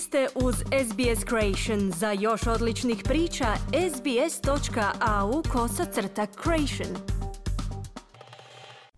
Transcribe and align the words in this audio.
Ste 0.00 0.26
uz 0.34 0.54
SBS 0.54 1.24
Creation. 1.28 1.90
Za 1.90 2.12
još 2.12 2.46
odličnih 2.46 3.02
priča, 3.04 3.46
sbs.au 3.94 5.42
kosacrta 5.52 6.26
creation. 6.42 6.96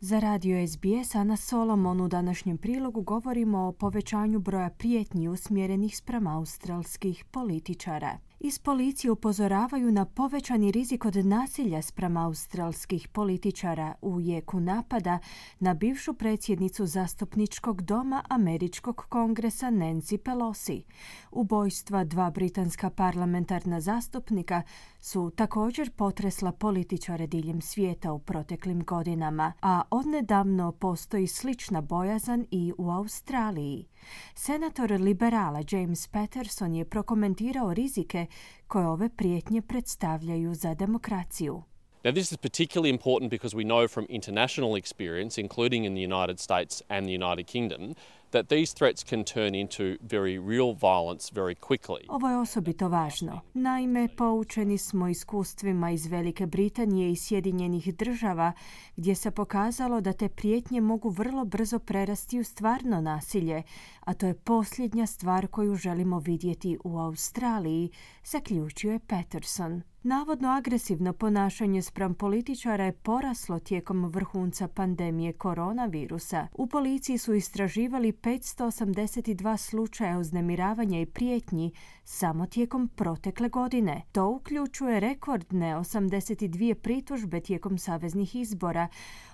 Za 0.01 0.19
radio 0.19 0.67
SBS 0.67 1.15
Ana 1.15 1.37
Solomon 1.37 2.01
u 2.01 2.09
današnjem 2.09 2.59
prilogu 2.59 3.03
govorimo 3.03 3.59
o 3.59 3.73
povećanju 3.73 4.39
broja 4.39 4.71
prijetnji 4.71 5.29
usmjerenih 5.29 5.97
sprem 5.97 6.27
australskih 6.27 7.25
političara. 7.31 8.19
Iz 8.43 8.59
policije 8.59 9.11
upozoravaju 9.11 9.93
na 9.93 10.05
povećani 10.05 10.71
rizik 10.71 11.05
od 11.05 11.17
nasilja 11.17 11.83
spram 11.83 12.17
australskih 12.17 13.09
političara 13.09 13.95
u 14.03 14.21
jeku 14.21 14.61
napada 14.61 15.19
na 15.59 15.75
bivšu 15.75 16.15
predsjednicu 16.15 16.87
zastupničkog 16.87 17.83
doma 17.83 18.25
Američkog 18.29 18.97
kongresa 19.09 19.67
Nancy 19.67 20.17
Pelosi. 20.17 20.83
Ubojstva 21.31 22.05
dva 22.05 22.31
britanska 22.31 22.91
parlamentarna 22.91 23.81
zastupnika 23.81 24.63
su 24.99 25.31
također 25.37 25.91
potresla 25.91 26.53
političare 26.53 27.27
diljem 27.27 27.61
svijeta 27.61 28.13
u 28.13 28.19
proteklim 28.19 28.85
godinama, 28.85 29.53
a 29.63 29.83
odnedavno 29.91 30.73
postoji 30.73 31.27
slična 31.27 31.81
bojazan 31.81 32.47
i 32.51 32.73
u 32.79 32.91
Australiji. 32.91 33.87
Senator 34.35 34.93
liberala 34.93 35.63
James 35.71 36.07
Patterson 36.07 36.75
je 36.75 36.85
prokomentirao 36.85 37.75
rizike 37.75 38.27
koje 38.69 38.87
ove 38.87 39.09
prijetnje 39.09 39.63
predstavljaju 39.63 40.55
za 40.55 40.75
demokraciju. 40.75 41.63
Now, 42.05 42.13
this 42.13 42.33
is 42.33 42.39
particularly 42.39 42.89
important 42.89 43.31
because 43.31 43.55
we 43.55 43.65
know 43.65 43.89
from 43.89 44.07
international 44.09 44.75
experience, 44.77 45.41
including 45.41 45.85
in 45.85 45.95
the 45.95 46.15
United 46.15 46.41
States 46.41 46.83
and 46.89 47.07
the 47.07 47.13
United 47.13 47.47
Kingdom, 47.47 47.95
that 48.31 48.49
these 48.49 48.75
threats 48.75 49.05
can 49.05 49.25
turn 49.25 49.55
into 49.55 49.83
very 50.01 50.39
real 50.39 50.75
violence 50.75 51.33
very 51.35 51.55
quickly. 51.55 52.07
Ovo 52.09 52.29
je 52.29 52.37
osobito 52.37 52.89
važno. 52.89 53.41
Naime, 53.55 54.09
poučeni 54.17 54.79
smo 54.79 55.09
iskustvima 55.09 55.91
iz 55.91 56.07
Velike 56.07 56.47
Britanije 56.47 57.11
i 57.11 57.17
Sjedinjenih 57.17 57.95
država 57.95 58.53
gdje 58.97 59.15
se 59.15 59.31
pokazalo 59.31 60.01
da 60.01 60.13
te 60.13 60.29
prijetnje 60.29 60.81
mogu 60.81 61.09
vrlo 61.09 61.45
brzo 61.45 61.79
prerasti 61.79 62.41
u 62.41 62.45
stvarno 62.45 63.01
nasilje, 63.01 63.63
a 64.01 64.15
to 64.15 64.27
je 64.27 64.35
posljednja 64.35 65.07
stvar 65.07 65.47
koju 65.47 65.75
želimo 65.75 66.19
vidjeti 66.19 66.79
u 66.85 66.99
Australiji, 66.99 67.91
zaključio 68.25 68.93
je 68.93 68.99
Peterson. 68.99 69.83
Navodno 70.03 70.49
agresivno 70.49 71.13
ponašanje 71.13 71.83
spram 71.83 72.15
političara 72.15 72.85
je 72.85 72.93
poraslo 72.93 73.59
tijekom 73.59 74.05
vrhunca 74.05 74.69
pandemije 74.69 75.33
koronavirusa. 75.33 76.47
U 76.53 76.67
policiji 76.67 77.19
su 77.19 77.35
istraživali 77.35 78.13
582 78.23 79.57
slučaja 79.57 80.19
uznemiravanja 80.19 81.01
i 81.01 81.07
prijetnji 81.07 81.73
samo 82.05 82.47
tijekom 82.47 82.89
protekle 82.89 83.49
godine. 83.49 84.03
To 84.13 84.29
uključuje 84.29 85.01
rekordne 85.01 85.75
82 85.75 86.75
pritužbe 86.75 87.41
tijekom 87.41 87.79
saveznih 87.79 88.37
izbora, 88.37 88.89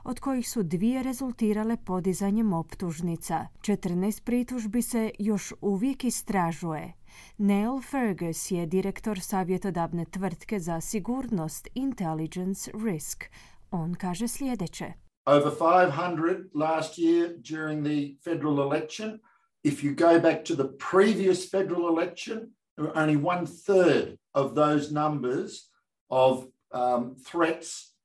od 0.04 0.20
kojih 0.20 0.48
su 0.48 0.62
dvije 0.62 1.02
rezultirale 1.02 1.76
podizanjem 1.76 2.52
optužnica. 2.52 3.46
14 3.60 4.22
pritužbi 4.22 4.82
se 4.82 5.10
još 5.18 5.52
uvijek 5.60 6.04
istražuje. 6.04 6.92
Neil 7.38 7.80
Fergus 7.80 8.50
je 8.50 8.66
direktor 8.66 9.20
savjetodavne 9.20 10.04
tvrtke 10.04 10.60
za 10.60 10.80
sigurnost 10.80 11.68
Intelligence 11.74 12.70
Risk. 12.84 13.24
On 13.70 13.94
kaže 13.94 14.28
sljedeće. 14.28 15.05
Over 15.26 15.50
500 15.50 16.50
last 16.54 16.98
year 16.98 17.34
during 17.40 17.82
the 17.82 18.16
federal 18.22 18.62
election. 18.62 19.20
If 19.64 19.82
you 19.82 19.92
go 19.92 20.20
back 20.20 20.44
to 20.44 20.54
the 20.54 20.66
previous 20.66 21.48
federal 21.48 21.88
election, 21.88 22.52
there 22.76 22.86
were 22.86 22.96
only 22.96 23.16
one 23.16 23.46
third 23.46 24.18
of 24.34 24.54
those 24.54 24.92
numbers 24.92 25.68
of 26.10 26.46
um, 26.70 27.16
threats 27.16 27.95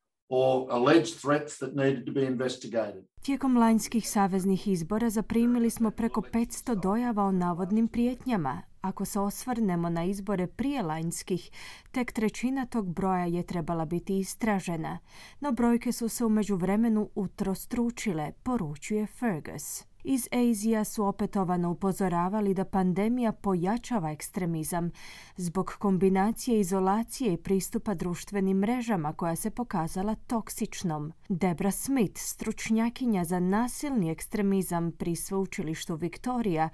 Tijekom 3.22 3.58
lanjskih 3.58 4.10
saveznih 4.10 4.68
izbora 4.68 5.10
zaprimili 5.10 5.70
smo 5.70 5.92
preko 5.92 6.22
500 6.22 6.82
dojava 6.82 7.24
o 7.24 7.32
navodnim 7.32 7.88
prijetnjama. 7.88 8.62
Ako 8.82 9.06
se 9.06 9.20
osvrnemo 9.20 9.90
na 9.90 10.04
izbore 10.04 10.48
prije 10.48 10.82
lanjskih, 10.84 11.52
tek 11.92 12.12
trećina 12.12 12.66
tog 12.66 12.94
broja 12.94 13.26
je 13.26 13.44
trebala 13.44 13.86
biti 13.86 14.20
istražena, 14.20 15.00
no 15.40 15.52
brojke 15.52 15.92
su 15.92 16.10
se 16.10 16.26
u 16.26 16.30
međuvremenu 16.30 17.10
utrostručile, 17.16 18.32
poručuje 18.44 19.08
Fergus. 19.08 19.91
Iz 20.04 20.28
Azija 20.32 20.84
su 20.84 21.06
opetovano 21.06 21.72
upozoravali 21.72 22.54
da 22.54 22.66
pandemija 22.66 23.32
pojačava 23.32 24.12
ekstremizam 24.12 24.92
zbog 25.38 25.76
kombinacije 25.80 26.60
izolacije 26.60 27.34
i 27.34 27.38
pristupa 27.38 27.94
društvenim 27.94 28.58
mrežama 28.58 29.14
koja 29.14 29.36
se 29.36 29.50
pokazala 29.52 30.16
toksičnom. 30.16 31.14
Debra 31.30 31.72
Smith, 31.72 32.18
stručnjakinja 32.18 33.24
za 33.24 33.40
nasilni 33.40 34.10
ekstremizam 34.10 34.92
pri 34.92 35.16
sveučilištu 35.16 35.96
Viktorija, 35.96 36.70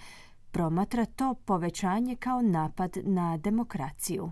promatra 0.51 1.05
to 1.05 1.33
povećanje 1.45 2.15
kao 2.15 2.41
napad 2.41 2.97
na 3.03 3.38
demokraciju 3.38 4.31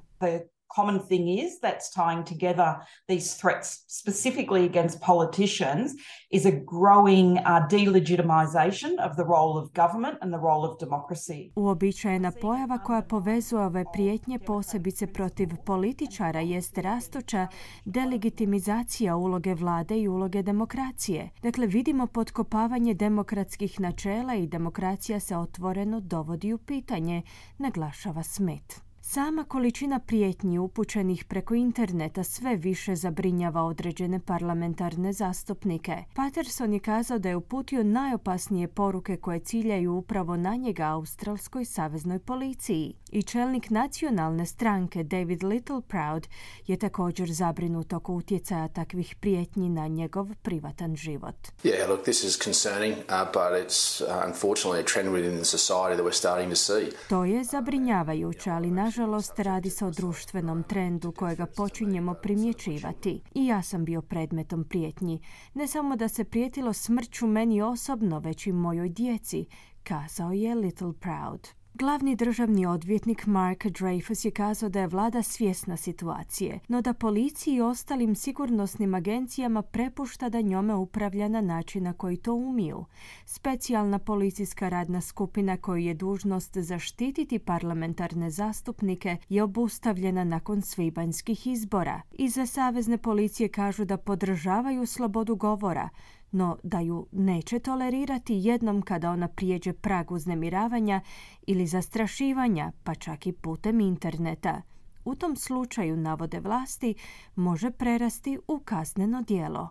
common 0.75 0.99
thing 1.07 1.27
is 1.29 1.59
that's 1.59 1.89
tying 1.93 2.23
together 2.23 2.75
these 3.07 3.37
threats 3.41 3.85
specifically 3.87 4.65
against 4.65 5.01
politicians 5.01 5.91
is 6.31 6.45
a 6.45 6.51
growing 6.51 7.37
uh, 7.37 7.67
delegitimization 7.69 8.91
of 8.99 9.15
the 9.15 9.23
role 9.23 9.57
of 9.57 9.73
government 9.73 10.17
and 10.21 10.33
the 10.33 10.39
role 10.39 10.65
of 10.65 10.79
democracy. 10.79 11.51
Uobičajena 11.55 12.31
pojava 12.41 12.77
koja 12.77 13.01
povezuje 13.01 13.65
ove 13.65 13.85
prijetnje 13.93 14.39
posebice 14.39 15.07
protiv 15.07 15.49
političara 15.65 16.39
jest 16.39 16.77
rastuća 16.77 17.47
delegitimizacija 17.85 19.15
uloge 19.15 19.53
vlade 19.53 19.99
i 19.99 20.07
uloge 20.07 20.43
demokracije. 20.43 21.29
Dakle, 21.41 21.67
vidimo 21.67 22.07
potkopavanje 22.07 22.93
demokratskih 22.93 23.79
načela 23.79 24.35
i 24.35 24.47
demokracija 24.47 25.19
se 25.19 25.37
otvoreno 25.37 25.99
dovodi 25.99 26.53
u 26.53 26.57
pitanje, 26.57 27.21
naglašava 27.57 28.23
Smith. 28.23 28.84
Sama 29.07 29.43
količina 29.43 29.99
prijetnji 29.99 30.59
upućenih 30.59 31.25
preko 31.25 31.55
interneta 31.55 32.23
sve 32.23 32.55
više 32.55 32.95
zabrinjava 32.95 33.63
određene 33.63 34.19
parlamentarne 34.19 35.13
zastupnike. 35.13 36.03
Patterson 36.15 36.73
je 36.73 36.79
kazao 36.79 37.19
da 37.19 37.29
je 37.29 37.35
uputio 37.35 37.83
najopasnije 37.83 38.67
poruke 38.67 39.17
koje 39.17 39.39
ciljaju 39.39 39.93
upravo 39.93 40.37
na 40.37 40.55
njega 40.55 40.83
australskoj 40.83 41.65
saveznoj 41.65 42.19
policiji. 42.19 42.93
I 43.11 43.23
čelnik 43.23 43.69
nacionalne 43.69 44.45
stranke 44.45 45.03
David 45.03 45.43
Littleproud 45.43 46.27
je 46.67 46.77
također 46.77 47.31
zabrinut 47.31 47.93
oko 47.93 48.13
utjecaja 48.13 48.67
takvih 48.67 49.15
prijetnji 49.19 49.69
na 49.69 49.87
njegov 49.87 50.27
privatan 50.41 50.95
život. 50.95 51.35
Yeah, 51.63 51.89
look, 51.89 52.03
this 52.03 52.23
is 52.23 52.43
concerning, 52.43 52.93
uh, 52.97 53.05
but 53.33 53.65
it's 53.65 54.01
uh, 54.01 54.27
unfortunately 54.27 54.79
a 54.79 54.85
trend 54.93 55.09
within 55.09 55.37
the 55.37 55.57
society 55.57 55.95
that 55.95 56.05
we're 56.05 56.17
starting 56.17 56.49
to 56.49 56.55
see. 56.55 56.91
To 57.09 57.25
je 57.25 57.43
zabrinjavajuće, 57.43 58.49
ali 58.49 58.71
naš 58.71 58.94
Nažalost, 58.97 59.39
radi 59.39 59.69
se 59.69 59.85
o 59.85 59.91
društvenom 59.91 60.63
trendu 60.63 61.11
kojega 61.11 61.45
počinjemo 61.45 62.13
primjećivati. 62.13 63.21
I 63.33 63.45
ja 63.45 63.61
sam 63.61 63.85
bio 63.85 64.01
predmetom 64.01 64.63
prijetnji. 64.63 65.21
Ne 65.53 65.67
samo 65.67 65.95
da 65.95 66.07
se 66.07 66.23
prijetilo 66.23 66.73
smrću 66.73 67.27
meni 67.27 67.61
osobno, 67.61 68.19
već 68.19 68.47
i 68.47 68.51
mojoj 68.51 68.89
djeci, 68.89 69.45
kazao 69.83 70.31
je 70.31 70.55
Little 70.55 70.93
Proud. 70.93 71.47
Glavni 71.79 72.15
državni 72.15 72.65
odvjetnik 72.65 73.25
Mark 73.25 73.65
Dreyfus 73.65 74.25
je 74.25 74.31
kazao 74.31 74.69
da 74.69 74.79
je 74.79 74.87
vlada 74.87 75.23
svjesna 75.23 75.77
situacije, 75.77 76.59
no 76.67 76.81
da 76.81 76.93
policiji 76.93 77.55
i 77.55 77.61
ostalim 77.61 78.15
sigurnosnim 78.15 78.93
agencijama 78.93 79.61
prepušta 79.61 80.29
da 80.29 80.41
njome 80.41 80.75
upravlja 80.75 81.27
na 81.27 81.41
način 81.41 81.83
na 81.83 81.93
koji 81.93 82.17
to 82.17 82.33
umiju. 82.33 82.85
Specijalna 83.25 83.99
policijska 83.99 84.69
radna 84.69 85.01
skupina 85.01 85.57
koju 85.57 85.77
je 85.77 85.93
dužnost 85.93 86.57
zaštititi 86.57 87.39
parlamentarne 87.39 88.29
zastupnike 88.29 89.17
je 89.29 89.43
obustavljena 89.43 90.23
nakon 90.23 90.61
svibanjskih 90.61 91.47
izbora. 91.47 92.01
Iza 92.11 92.45
savezne 92.45 92.97
policije 92.97 93.49
kažu 93.49 93.85
da 93.85 93.97
podržavaju 93.97 94.85
slobodu 94.85 95.35
govora, 95.35 95.89
no 96.31 96.57
da 96.63 96.79
ju 96.79 97.07
neće 97.11 97.59
tolerirati 97.59 98.33
jednom 98.35 98.81
kada 98.81 99.11
ona 99.11 99.27
prijeđe 99.27 99.73
prag 99.73 100.11
uznemiravanja 100.11 101.01
ili 101.47 101.67
zastrašivanja, 101.67 102.71
pa 102.83 102.95
čak 102.95 103.27
i 103.27 103.31
putem 103.31 103.79
interneta. 103.79 104.61
U 105.05 105.15
tom 105.15 105.35
slučaju, 105.35 105.97
navode 105.97 106.39
vlasti, 106.39 106.95
može 107.35 107.71
prerasti 107.71 108.39
u 108.47 108.59
kazneno 108.59 109.21
djelo. 109.21 109.69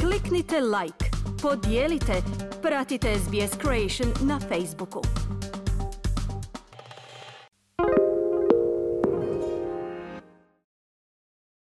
Kliknite 0.00 0.60
like, 0.60 1.10
podijelite, 1.42 2.22
pratite 2.62 3.18
SBS 3.18 3.58
Creation 3.60 4.28
na 4.28 4.40
Facebooku. 4.40 5.00